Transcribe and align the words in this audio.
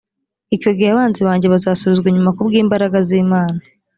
icyo 0.55 0.71
gihe 0.77 0.89
abanzi 0.91 1.21
banjye 1.27 1.47
bazasubizwa 1.53 2.07
inyuma 2.09 2.33
ku 2.35 2.41
bw’imbraga 2.47 2.97
z’imana 3.07 3.57